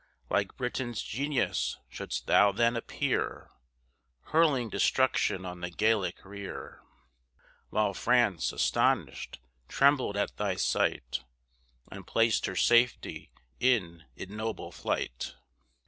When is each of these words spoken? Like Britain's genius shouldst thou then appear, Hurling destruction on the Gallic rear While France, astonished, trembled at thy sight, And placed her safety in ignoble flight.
Like 0.31 0.57
Britain's 0.57 1.03
genius 1.03 1.77
shouldst 1.87 2.25
thou 2.25 2.51
then 2.51 2.75
appear, 2.75 3.51
Hurling 4.31 4.67
destruction 4.67 5.45
on 5.45 5.61
the 5.61 5.69
Gallic 5.69 6.25
rear 6.25 6.81
While 7.69 7.93
France, 7.93 8.51
astonished, 8.51 9.37
trembled 9.67 10.17
at 10.17 10.37
thy 10.37 10.55
sight, 10.55 11.23
And 11.91 12.07
placed 12.07 12.47
her 12.47 12.55
safety 12.55 13.29
in 13.59 14.05
ignoble 14.15 14.71
flight. 14.71 15.35